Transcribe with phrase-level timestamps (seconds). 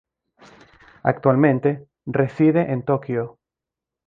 [1.03, 3.37] Actualmente, reside en Tokio.